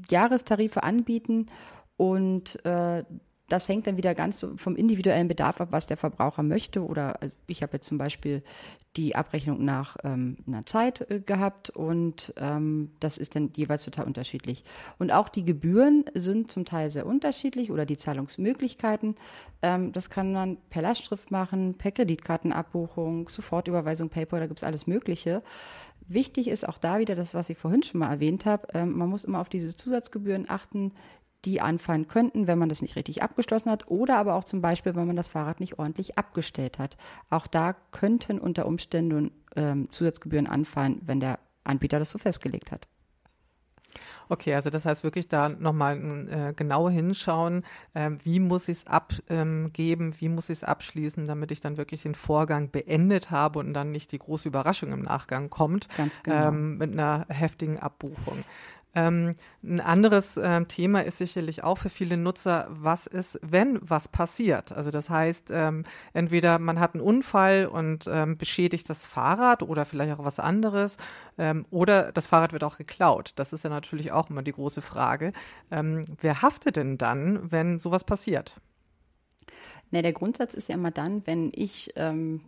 Jahrestarife 0.09 0.81
anbieten. 0.81 1.51
Und 1.97 2.65
äh, 2.65 3.03
das 3.51 3.67
hängt 3.67 3.87
dann 3.87 3.97
wieder 3.97 4.15
ganz 4.15 4.45
vom 4.55 4.75
individuellen 4.75 5.27
Bedarf 5.27 5.59
ab, 5.59 5.69
was 5.71 5.87
der 5.87 5.97
Verbraucher 5.97 6.43
möchte. 6.43 6.85
Oder 6.85 7.21
also 7.21 7.33
ich 7.47 7.61
habe 7.63 7.73
jetzt 7.73 7.87
zum 7.87 7.97
Beispiel 7.97 8.43
die 8.95 9.15
Abrechnung 9.15 9.63
nach 9.63 9.97
ähm, 10.03 10.37
einer 10.47 10.65
Zeit 10.65 11.09
äh, 11.09 11.19
gehabt 11.19 11.69
und 11.69 12.33
ähm, 12.37 12.91
das 12.99 13.17
ist 13.17 13.35
dann 13.35 13.51
jeweils 13.55 13.83
total 13.83 14.05
unterschiedlich. 14.05 14.63
Und 14.99 15.11
auch 15.11 15.29
die 15.29 15.45
Gebühren 15.45 16.05
sind 16.13 16.51
zum 16.51 16.65
Teil 16.65 16.89
sehr 16.89 17.05
unterschiedlich 17.05 17.71
oder 17.71 17.85
die 17.85 17.97
Zahlungsmöglichkeiten. 17.97 19.15
Ähm, 19.61 19.91
das 19.91 20.09
kann 20.09 20.33
man 20.33 20.57
per 20.69 20.81
Lastschrift 20.81 21.31
machen, 21.31 21.75
per 21.75 21.91
Kreditkartenabbuchung, 21.91 23.29
Sofortüberweisung, 23.29 24.09
PayPal, 24.09 24.41
da 24.41 24.47
gibt 24.47 24.59
es 24.59 24.63
alles 24.63 24.87
Mögliche. 24.87 25.41
Wichtig 26.07 26.49
ist 26.49 26.67
auch 26.67 26.77
da 26.77 26.99
wieder 26.99 27.15
das, 27.15 27.33
was 27.33 27.49
ich 27.49 27.57
vorhin 27.57 27.83
schon 27.83 27.99
mal 27.99 28.11
erwähnt 28.11 28.45
habe. 28.45 28.67
Ähm, 28.73 28.97
man 28.97 29.09
muss 29.09 29.23
immer 29.23 29.39
auf 29.39 29.47
diese 29.47 29.73
Zusatzgebühren 29.75 30.49
achten, 30.49 30.91
die 31.45 31.61
anfallen 31.61 32.07
könnten, 32.07 32.47
wenn 32.47 32.59
man 32.59 32.69
das 32.69 32.81
nicht 32.81 32.95
richtig 32.95 33.23
abgeschlossen 33.23 33.71
hat 33.71 33.89
oder 33.89 34.17
aber 34.17 34.35
auch 34.35 34.43
zum 34.43 34.61
Beispiel, 34.61 34.95
wenn 34.95 35.07
man 35.07 35.15
das 35.15 35.29
Fahrrad 35.29 35.59
nicht 35.59 35.79
ordentlich 35.79 36.17
abgestellt 36.17 36.79
hat. 36.79 36.97
Auch 37.29 37.47
da 37.47 37.75
könnten 37.91 38.39
unter 38.39 38.65
Umständen 38.65 39.31
ähm, 39.55 39.91
Zusatzgebühren 39.91 40.47
anfallen, 40.47 41.01
wenn 41.05 41.19
der 41.19 41.39
Anbieter 41.63 41.99
das 41.99 42.11
so 42.11 42.17
festgelegt 42.17 42.71
hat. 42.71 42.87
Okay, 44.29 44.53
also 44.53 44.69
das 44.69 44.85
heißt 44.85 45.03
wirklich 45.03 45.27
da 45.27 45.49
nochmal 45.49 45.97
äh, 46.29 46.53
genau 46.53 46.89
hinschauen, 46.89 47.65
äh, 47.93 48.11
wie 48.23 48.39
muss 48.39 48.69
ich 48.69 48.77
es 48.77 48.87
abgeben, 48.87 50.05
ähm, 50.05 50.13
wie 50.19 50.29
muss 50.29 50.49
ich 50.49 50.59
es 50.59 50.63
abschließen, 50.63 51.27
damit 51.27 51.51
ich 51.51 51.59
dann 51.59 51.75
wirklich 51.75 52.03
den 52.03 52.15
Vorgang 52.15 52.71
beendet 52.71 53.29
habe 53.29 53.59
und 53.59 53.73
dann 53.73 53.91
nicht 53.91 54.11
die 54.13 54.19
große 54.19 54.47
Überraschung 54.47 54.93
im 54.93 55.01
Nachgang 55.01 55.49
kommt 55.49 55.89
genau. 56.23 56.47
ähm, 56.47 56.77
mit 56.77 56.93
einer 56.93 57.25
heftigen 57.27 57.77
Abbuchung. 57.79 58.45
Ähm, 58.93 59.35
ein 59.63 59.79
anderes 59.79 60.37
äh, 60.37 60.65
Thema 60.65 61.05
ist 61.05 61.17
sicherlich 61.17 61.63
auch 61.63 61.77
für 61.77 61.89
viele 61.89 62.17
Nutzer, 62.17 62.67
was 62.69 63.07
ist, 63.07 63.39
wenn 63.41 63.79
was 63.81 64.07
passiert. 64.09 64.71
Also 64.73 64.91
das 64.91 65.09
heißt, 65.09 65.49
ähm, 65.51 65.83
entweder 66.13 66.59
man 66.59 66.79
hat 66.79 66.93
einen 66.93 67.03
Unfall 67.03 67.67
und 67.67 68.05
ähm, 68.11 68.37
beschädigt 68.37 68.89
das 68.89 69.05
Fahrrad 69.05 69.63
oder 69.63 69.85
vielleicht 69.85 70.19
auch 70.19 70.25
was 70.25 70.39
anderes 70.39 70.97
ähm, 71.37 71.65
oder 71.69 72.11
das 72.11 72.27
Fahrrad 72.27 72.53
wird 72.53 72.63
auch 72.63 72.77
geklaut. 72.77 73.31
Das 73.37 73.53
ist 73.53 73.63
ja 73.63 73.69
natürlich 73.69 74.11
auch 74.11 74.29
immer 74.29 74.41
die 74.41 74.51
große 74.51 74.81
Frage. 74.81 75.31
Ähm, 75.71 76.03
wer 76.19 76.41
haftet 76.41 76.75
denn 76.75 76.97
dann, 76.97 77.51
wenn 77.51 77.79
sowas 77.79 78.03
passiert? 78.03 78.59
Ne, 79.91 80.01
der 80.01 80.13
Grundsatz 80.13 80.53
ist 80.53 80.69
ja 80.69 80.75
immer 80.75 80.91
dann, 80.91 81.27
wenn 81.27 81.51
ich, 81.53 81.91
ähm, 81.97 82.41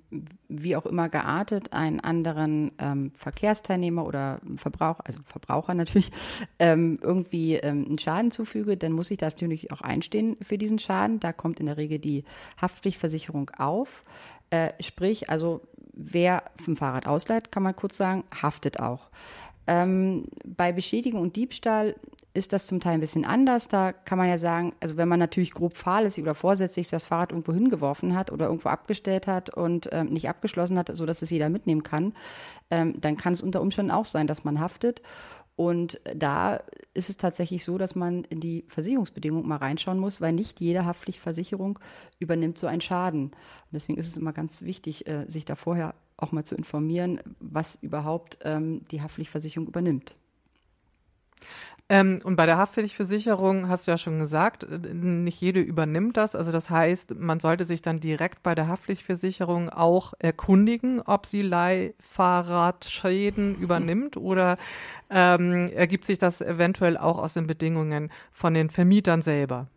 wie 0.47 0.77
auch 0.77 0.85
immer 0.85 1.09
geartet, 1.09 1.73
einen 1.73 2.00
anderen 2.00 2.71
ähm, 2.79 3.12
Verkehrsteilnehmer 3.15 4.05
oder 4.05 4.39
Verbraucher, 4.55 5.03
also 5.05 5.19
Verbraucher 5.25 5.73
natürlich, 5.73 6.12
ähm, 6.59 7.00
irgendwie 7.01 7.55
ähm, 7.55 7.85
einen 7.85 8.00
Schaden 8.00 8.31
zufüge, 8.31 8.77
dann 8.77 8.93
muss 8.93 9.12
ich 9.12 9.17
da 9.17 9.25
natürlich 9.25 9.73
auch 9.73 9.81
einstehen 9.81 10.38
für 10.41 10.57
diesen 10.57 10.79
Schaden. 10.79 11.19
Da 11.19 11.33
kommt 11.33 11.59
in 11.59 11.65
der 11.65 11.75
Regel 11.75 12.00
die 12.00 12.23
Haftpflichtversicherung 12.62 13.50
auf. 13.57 14.05
Äh, 14.50 14.71
sprich, 14.79 15.29
also 15.29 15.62
wer 15.91 16.43
vom 16.63 16.77
Fahrrad 16.77 17.07
ausleiht, 17.07 17.51
kann 17.51 17.63
man 17.63 17.75
kurz 17.75 17.97
sagen, 17.97 18.23
haftet 18.41 18.79
auch. 18.79 19.09
Ähm, 19.67 20.27
bei 20.45 20.71
Beschädigung 20.71 21.21
und 21.21 21.35
Diebstahl 21.35 21.95
ist 22.33 22.51
das 22.51 22.65
zum 22.65 22.79
Teil 22.79 22.95
ein 22.95 22.99
bisschen 22.99 23.25
anders. 23.25 23.67
Da 23.67 23.93
kann 23.93 24.17
man 24.17 24.27
ja 24.27 24.37
sagen, 24.37 24.73
also 24.79 24.97
wenn 24.97 25.07
man 25.07 25.19
natürlich 25.19 25.53
grob 25.53 25.77
fahrlässig 25.77 26.23
oder 26.23 26.33
vorsätzlich 26.33 26.89
das 26.89 27.03
Fahrrad 27.03 27.31
irgendwo 27.31 27.53
hingeworfen 27.53 28.15
hat 28.15 28.31
oder 28.31 28.47
irgendwo 28.47 28.69
abgestellt 28.69 29.27
hat 29.27 29.51
und 29.51 29.89
ähm, 29.91 30.07
nicht 30.07 30.27
abgeschlossen 30.29 30.77
hat, 30.77 30.95
sodass 30.95 31.21
es 31.21 31.29
jeder 31.29 31.49
mitnehmen 31.49 31.83
kann, 31.83 32.13
ähm, 32.71 32.99
dann 32.99 33.17
kann 33.17 33.33
es 33.33 33.41
unter 33.41 33.61
Umständen 33.61 33.91
auch 33.91 34.05
sein, 34.05 34.25
dass 34.25 34.43
man 34.43 34.59
haftet. 34.59 35.01
Und 35.55 36.01
da 36.15 36.61
ist 36.95 37.11
es 37.11 37.17
tatsächlich 37.17 37.63
so, 37.63 37.77
dass 37.77 37.93
man 37.93 38.23
in 38.23 38.39
die 38.39 38.65
Versicherungsbedingungen 38.67 39.47
mal 39.47 39.57
reinschauen 39.57 39.99
muss, 39.99 40.19
weil 40.19 40.33
nicht 40.33 40.59
jede 40.59 40.85
Haftpflichtversicherung 40.85 41.77
übernimmt 42.17 42.57
so 42.57 42.65
einen 42.65 42.81
Schaden. 42.81 43.25
Und 43.25 43.33
deswegen 43.71 43.99
ist 43.99 44.07
es 44.07 44.17
immer 44.17 44.33
ganz 44.33 44.63
wichtig, 44.63 45.05
äh, 45.07 45.25
sich 45.27 45.45
da 45.45 45.55
vorher 45.55 45.93
auch 46.17 46.31
mal 46.31 46.43
zu 46.43 46.55
informieren, 46.55 47.19
was 47.39 47.77
überhaupt 47.81 48.39
ähm, 48.43 48.81
die 48.89 49.03
Haftpflichtversicherung 49.03 49.67
übernimmt. 49.67 50.15
Ähm, 51.93 52.19
und 52.23 52.35
bei 52.38 52.47
der 52.47 52.57
Haftpflichtversicherung 52.57 53.69
hast 53.69 53.85
du 53.85 53.91
ja 53.91 54.00
schon 54.00 54.17
gesagt, 54.17 54.63
äh, 54.63 54.79
nicht 54.95 55.39
jede 55.39 55.59
übernimmt 55.59 56.17
das. 56.17 56.35
Also 56.35 56.51
das 56.51 56.71
heißt, 56.71 57.13
man 57.13 57.39
sollte 57.39 57.65
sich 57.65 57.83
dann 57.83 58.00
direkt 58.00 58.41
bei 58.41 58.55
der 58.55 58.67
Haftpflichtversicherung 58.67 59.69
auch 59.69 60.15
erkundigen, 60.17 61.01
ob 61.01 61.27
sie 61.27 61.43
Leihfahrradschäden 61.43 63.59
übernimmt 63.59 64.17
oder 64.17 64.57
ähm, 65.12 65.69
ergibt 65.71 66.05
sich 66.05 66.17
das 66.17 66.41
eventuell 66.41 66.97
auch 66.97 67.19
aus 67.19 67.35
den 67.35 67.45
Bedingungen 67.45 68.09
von 68.31 68.55
den 68.55 68.71
Vermietern 68.71 69.21
selber. 69.21 69.67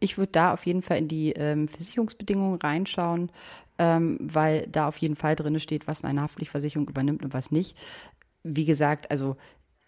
Ich 0.00 0.16
würde 0.16 0.32
da 0.32 0.54
auf 0.54 0.64
jeden 0.64 0.80
Fall 0.80 0.96
in 0.96 1.08
die 1.08 1.32
ähm, 1.32 1.68
Versicherungsbedingungen 1.68 2.58
reinschauen, 2.58 3.30
ähm, 3.78 4.16
weil 4.18 4.66
da 4.68 4.88
auf 4.88 4.96
jeden 4.96 5.16
Fall 5.16 5.36
drin 5.36 5.58
steht, 5.58 5.86
was 5.86 6.04
eine 6.04 6.22
Haftpflichtversicherung 6.22 6.88
übernimmt 6.88 7.22
und 7.22 7.34
was 7.34 7.50
nicht. 7.50 7.76
Wie 8.44 8.64
gesagt, 8.64 9.10
also 9.10 9.36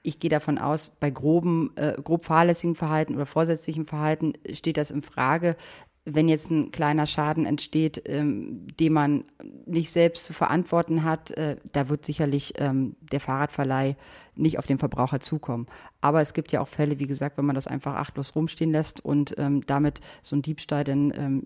ich 0.07 0.21
gehe 0.21 0.31
davon 0.31 0.59
aus, 0.59 0.91
bei 1.01 1.11
groben, 1.11 1.73
äh, 1.77 1.97
grob 2.03 2.25
fahrlässigen 2.25 2.77
Verhalten 2.77 3.15
oder 3.15 3.27
vorsätzlichem 3.27 3.87
Verhalten 3.87 4.35
steht 4.53 4.77
das 4.77 4.91
in 4.91 5.03
Frage. 5.03 5.57
Wenn 6.05 6.29
jetzt 6.29 6.53
ein 6.53 6.71
kleiner 6.71 7.07
Schaden 7.07 7.45
entsteht, 7.47 8.03
ähm, 8.07 8.69
den 8.79 8.93
man 8.93 9.25
nicht 9.67 9.91
selbst 9.91 10.25
zu 10.25 10.33
verantworten 10.33 11.03
hat, 11.03 11.33
äh, 11.33 11.57
da 11.73 11.89
wird 11.89 12.07
sicherlich 12.07 12.55
ähm, 12.59 12.95
der 13.11 13.19
Fahrradverleih 13.19 13.97
nicht 14.37 14.61
auf 14.61 14.67
den 14.67 14.79
Verbraucher 14.79 15.19
zukommen. 15.19 15.67
Aber 16.01 16.21
es 16.21 16.33
gibt 16.33 16.53
ja 16.53 16.61
auch 16.61 16.69
Fälle, 16.69 17.01
wie 17.01 17.09
gesagt, 17.09 17.39
wenn 17.39 17.47
man 17.47 17.57
das 17.57 17.67
einfach 17.67 17.97
achtlos 17.97 18.37
rumstehen 18.37 18.71
lässt 18.71 19.05
und 19.05 19.35
ähm, 19.39 19.67
damit 19.67 20.01
so 20.23 20.37
ein 20.37 20.43
Diebstahl 20.43 20.85
dann 20.85 21.13
ähm, 21.17 21.43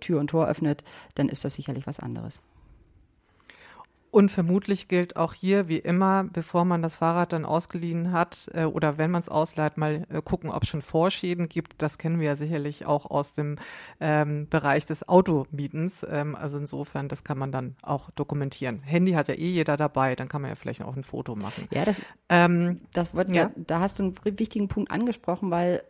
Tür 0.00 0.20
und 0.20 0.28
Tor 0.28 0.48
öffnet, 0.48 0.84
dann 1.14 1.30
ist 1.30 1.44
das 1.44 1.54
sicherlich 1.54 1.86
was 1.86 2.00
anderes. 2.00 2.42
Und 4.14 4.30
vermutlich 4.30 4.86
gilt 4.86 5.16
auch 5.16 5.34
hier, 5.34 5.66
wie 5.66 5.78
immer, 5.78 6.22
bevor 6.22 6.64
man 6.64 6.82
das 6.82 6.94
Fahrrad 6.94 7.32
dann 7.32 7.44
ausgeliehen 7.44 8.12
hat 8.12 8.48
äh, 8.54 8.62
oder 8.62 8.96
wenn 8.96 9.10
man 9.10 9.18
es 9.18 9.28
ausleiht, 9.28 9.76
mal 9.76 10.06
äh, 10.08 10.22
gucken, 10.22 10.50
ob 10.50 10.62
es 10.62 10.68
schon 10.68 10.82
Vorschäden 10.82 11.48
gibt. 11.48 11.82
Das 11.82 11.98
kennen 11.98 12.20
wir 12.20 12.28
ja 12.28 12.36
sicherlich 12.36 12.86
auch 12.86 13.10
aus 13.10 13.32
dem 13.32 13.56
ähm, 13.98 14.46
Bereich 14.48 14.86
des 14.86 15.08
Automietens. 15.08 16.06
Ähm, 16.08 16.36
also 16.36 16.58
insofern, 16.58 17.08
das 17.08 17.24
kann 17.24 17.38
man 17.38 17.50
dann 17.50 17.74
auch 17.82 18.12
dokumentieren. 18.12 18.82
Handy 18.84 19.14
hat 19.14 19.26
ja 19.26 19.34
eh 19.34 19.48
jeder 19.48 19.76
dabei, 19.76 20.14
dann 20.14 20.28
kann 20.28 20.42
man 20.42 20.50
ja 20.50 20.54
vielleicht 20.54 20.82
auch 20.82 20.94
ein 20.94 21.02
Foto 21.02 21.34
machen. 21.34 21.66
Ja, 21.72 21.84
das, 21.84 22.00
ähm, 22.28 22.82
das 22.92 23.14
wird, 23.14 23.30
ja. 23.30 23.50
da 23.56 23.80
hast 23.80 23.98
du 23.98 24.04
einen 24.04 24.38
wichtigen 24.38 24.68
Punkt 24.68 24.92
angesprochen, 24.92 25.50
weil 25.50 25.82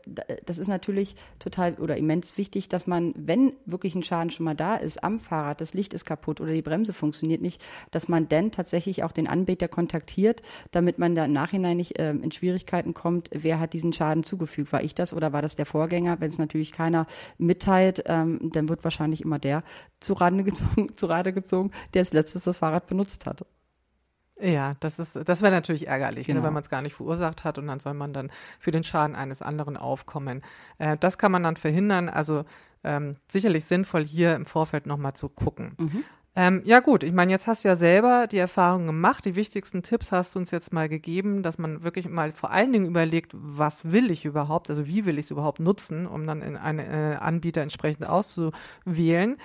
das 0.47 0.59
ist 0.59 0.69
natürlich 0.69 1.15
total 1.41 1.75
oder 1.75 1.99
immens 1.99 2.39
wichtig, 2.39 2.71
dass 2.71 2.87
man, 2.87 3.13
wenn 3.19 3.53
wirklich 3.67 3.95
ein 3.95 4.03
Schaden 4.03 4.31
schon 4.31 4.45
mal 4.45 4.57
da 4.57 4.77
ist 4.77 5.05
am 5.05 5.21
Fahrrad, 5.21 5.61
das 5.61 5.75
Licht 5.75 5.93
ist 5.93 6.07
kaputt 6.07 6.41
oder 6.41 6.53
die 6.55 6.63
Bremse 6.63 6.95
funktioniert 6.95 7.43
nicht, 7.43 7.63
dass 7.91 8.09
man 8.09 8.14
man 8.15 8.29
denn 8.29 8.53
tatsächlich 8.53 9.03
auch 9.03 9.13
den 9.13 9.29
Anbieter 9.29 9.69
kontaktiert, 9.69 10.43
damit 10.71 10.99
man 10.99 11.15
da 11.15 11.25
im 11.25 11.33
Nachhinein 11.33 11.77
nicht 11.77 11.95
ähm, 11.99 12.23
in 12.23 12.33
Schwierigkeiten 12.33 12.95
kommt, 12.95 13.29
wer 13.33 13.59
hat 13.59 13.73
diesen 13.73 13.93
Schaden 13.93 14.23
zugefügt? 14.23 14.73
War 14.73 14.83
ich 14.83 14.95
das 14.95 15.13
oder 15.13 15.33
war 15.33 15.43
das 15.43 15.57
der 15.57 15.67
Vorgänger? 15.67 16.21
Wenn 16.21 16.29
es 16.29 16.39
natürlich 16.39 16.73
keiner 16.73 17.07
mitteilt, 17.39 18.05
ähm, 18.07 18.51
dann 18.53 18.69
wird 18.69 18.85
wahrscheinlich 18.85 19.21
immer 19.21 19.39
der 19.39 19.65
zu 20.01 20.15
Rande 20.15 20.45
gezogen, 20.45 20.89
zu 20.97 21.07
Rade 21.07 21.33
gezogen, 21.33 21.73
der 21.93 22.01
als 22.01 22.13
letztes 22.13 22.45
das 22.45 22.59
Fahrrad 22.59 22.87
benutzt 22.87 23.27
hat. 23.27 23.45
Ja, 24.41 24.75
das 24.81 24.99
ist, 24.99 25.17
das 25.29 25.43
wäre 25.43 25.53
natürlich 25.53 25.87
ärgerlich, 25.87 26.27
ne, 26.27 26.35
genau. 26.35 26.41
ne, 26.41 26.47
wenn 26.49 26.55
man 26.55 26.63
es 26.63 26.71
gar 26.71 26.83
nicht 26.83 26.95
verursacht 26.95 27.45
hat 27.45 27.59
und 27.59 27.67
dann 27.67 27.81
soll 27.81 27.95
man 27.95 28.13
dann 28.13 28.31
für 28.59 28.73
den 28.73 28.83
Schaden 28.83 29.15
eines 29.15 29.43
anderen 29.43 29.77
aufkommen. 29.77 30.43
Äh, 30.79 30.97
das 30.99 31.19
kann 31.19 31.33
man 31.33 31.43
dann 31.43 31.57
verhindern. 31.57 32.09
Also 32.09 32.45
ähm, 32.83 33.17
sicherlich 33.29 33.65
sinnvoll, 33.65 34.05
hier 34.05 34.35
im 34.35 34.45
Vorfeld 34.45 34.87
nochmal 34.87 35.15
zu 35.15 35.29
gucken. 35.29 35.77
Mhm. 35.79 36.05
Ähm, 36.37 36.63
ja 36.65 36.81
gut, 36.81 37.05
ich 37.05 37.13
meine, 37.13 37.31
jetzt 37.31 37.47
hast 37.47 37.63
du 37.63 37.69
ja 37.69 37.77
selber 37.77 38.27
die 38.27 38.39
Erfahrung 38.39 38.87
gemacht. 38.87 39.25
Die 39.25 39.37
wichtigsten 39.37 39.83
Tipps 39.83 40.11
hast 40.11 40.35
du 40.35 40.41
uns 40.41 40.51
jetzt 40.51 40.73
mal 40.73 40.89
gegeben, 40.89 41.43
dass 41.45 41.59
man 41.59 41.85
wirklich 41.85 42.09
mal 42.09 42.33
vor 42.33 42.51
allen 42.51 42.73
Dingen 42.73 42.87
überlegt, 42.87 43.31
was 43.35 43.93
will 43.93 44.11
ich 44.11 44.25
überhaupt, 44.25 44.69
also 44.69 44.87
wie 44.89 45.07
will 45.07 45.19
ich 45.19 45.27
es 45.27 45.31
überhaupt 45.31 45.61
nutzen, 45.61 46.07
um 46.07 46.27
dann 46.27 46.43
in 46.43 46.57
einen 46.57 46.81
äh, 46.81 47.17
Anbieter 47.21 47.63
entsprechend 47.63 48.09
auszuwählen. 48.09 49.37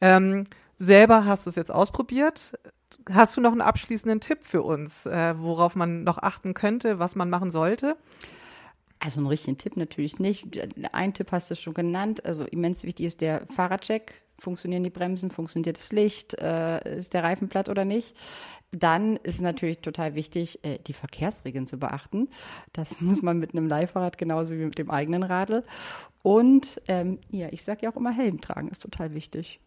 Ähm, 0.00 0.44
selber 0.78 1.26
hast 1.26 1.44
du 1.44 1.50
es 1.50 1.56
jetzt 1.56 1.70
ausprobiert. 1.70 2.58
Hast 3.12 3.36
du 3.36 3.42
noch 3.42 3.52
einen 3.52 3.60
abschließenden 3.60 4.20
Tipp 4.20 4.38
für 4.42 4.62
uns, 4.62 5.04
äh, 5.04 5.34
worauf 5.38 5.76
man 5.76 6.02
noch 6.02 6.16
achten 6.16 6.54
könnte, 6.54 6.98
was 6.98 7.14
man 7.14 7.28
machen 7.28 7.50
sollte? 7.50 7.98
Also 9.00 9.20
einen 9.20 9.28
richtigen 9.28 9.58
Tipp 9.58 9.76
natürlich 9.76 10.18
nicht. 10.18 10.46
Ein 10.92 11.12
Tipp 11.12 11.30
hast 11.30 11.50
du 11.50 11.56
schon 11.56 11.74
genannt. 11.74 12.24
Also 12.24 12.44
immens 12.44 12.84
wichtig 12.84 13.04
ist 13.04 13.20
der 13.20 13.46
Fahrradcheck 13.46 14.22
funktionieren 14.38 14.84
die 14.84 14.90
Bremsen, 14.90 15.30
funktioniert 15.30 15.78
das 15.78 15.92
Licht, 15.92 16.34
äh, 16.34 16.98
ist 16.98 17.14
der 17.14 17.24
Reifen 17.24 17.48
platt 17.48 17.68
oder 17.68 17.84
nicht. 17.84 18.16
Dann 18.70 19.16
ist 19.16 19.40
natürlich 19.40 19.78
total 19.78 20.14
wichtig, 20.14 20.62
äh, 20.64 20.78
die 20.78 20.92
Verkehrsregeln 20.92 21.66
zu 21.66 21.78
beachten. 21.78 22.28
Das 22.72 23.00
muss 23.00 23.22
man 23.22 23.38
mit 23.38 23.52
einem 23.52 23.66
Leihfahrrad 23.66 24.18
genauso 24.18 24.54
wie 24.54 24.64
mit 24.64 24.78
dem 24.78 24.90
eigenen 24.90 25.22
Radl. 25.22 25.64
Und 26.22 26.80
ähm, 26.88 27.18
ja, 27.30 27.48
ich 27.50 27.62
sage 27.62 27.80
ja 27.82 27.90
auch 27.90 27.96
immer, 27.96 28.12
Helm 28.12 28.40
tragen 28.40 28.68
ist 28.68 28.82
total 28.82 29.14
wichtig. 29.14 29.60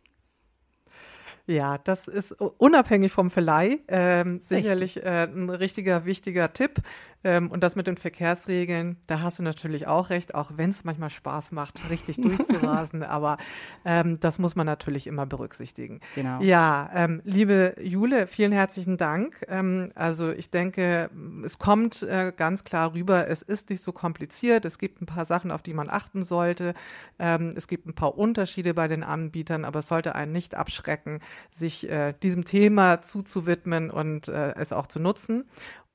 Ja, 1.48 1.80
das 1.80 2.08
ist 2.08 2.34
unabhängig 2.34 3.12
vom 3.12 3.32
Verleih 3.32 3.80
ähm, 3.88 4.40
sicherlich 4.42 5.04
äh, 5.04 5.24
ein 5.24 5.50
richtiger, 5.50 6.06
wichtiger 6.06 6.54
Tipp. 6.54 6.82
Ähm, 7.24 7.52
und 7.52 7.64
das 7.64 7.76
mit 7.76 7.88
den 7.88 7.98
Verkehrsregeln, 7.98 8.98
da 9.08 9.22
hast 9.22 9.40
du 9.40 9.44
natürlich 9.44 9.88
auch 9.88 10.10
recht, 10.10 10.34
auch 10.36 10.52
wenn 10.56 10.72
es 10.72 10.84
manchmal 10.84 11.10
Spaß 11.10 11.52
macht, 11.52 11.90
richtig 11.90 12.18
durchzurasen. 12.22 13.04
aber 13.04 13.38
ähm, 13.86 14.20
das 14.20 14.40
muss 14.40 14.56
man 14.56 14.66
natürlich 14.66 15.08
immer 15.08 15.26
berücksichtigen. 15.26 16.00
Genau. 16.16 16.42
Ja, 16.42 16.90
ähm, 16.94 17.22
liebe 17.24 17.76
Jule, 17.82 18.28
vielen 18.28 18.52
herzlichen 18.52 18.98
Dank. 18.98 19.36
Ähm, 19.48 19.92
also 19.96 20.32
ich 20.32 20.50
denke, 20.50 21.10
es 21.44 21.60
kommt 21.60 22.04
äh, 22.04 22.34
ganz 22.36 22.64
klar 22.64 22.94
rüber, 22.94 23.28
es 23.28 23.42
ist 23.42 23.70
nicht 23.70 23.84
so 23.84 23.92
kompliziert. 23.92 24.66
Es 24.66 24.78
gibt 24.78 25.02
ein 25.02 25.06
paar 25.06 25.26
Sachen, 25.26 25.52
auf 25.52 25.62
die 25.62 25.74
man 25.74 25.90
achten 25.90 26.24
sollte. 26.24 26.74
Ähm, 27.20 27.54
es 27.56 27.68
gibt 27.68 27.86
ein 27.86 27.94
paar 27.94 28.18
Unterschiede 28.18 28.74
bei 28.74 28.88
den 28.88 29.04
Anbietern, 29.04 29.66
aber 29.66 29.80
es 29.80 29.88
sollte 29.88 30.16
einen 30.16 30.32
nicht 30.32 30.56
abschrecken, 30.56 31.20
sich 31.50 31.90
äh, 31.90 32.14
diesem 32.24 32.46
Thema 32.46 33.02
zuzuwidmen 33.02 33.92
und 33.92 34.28
äh, 34.28 34.54
es 34.56 34.74
auch 34.74 34.88
zu 34.88 35.00
nutzen. 35.00 35.46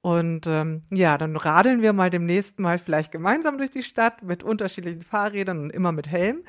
Und 0.07 0.47
ähm, 0.47 0.83
ja, 0.93 1.19
dann 1.19 1.35
radeln 1.35 1.83
wir 1.83 1.93
mal 1.93 2.11
demnächst 2.11 2.61
mal 2.61 2.79
vielleicht 2.79 3.11
gemeinsam 3.11 3.59
durch 3.59 3.73
die 3.73 3.83
Stadt 3.83 4.23
mit 4.23 4.45
unterschiedlichen 4.45 5.03
Fahrrädern 5.03 5.59
und 5.59 5.71
immer 5.71 5.91
mit 5.91 6.07
Helm. 6.07 6.45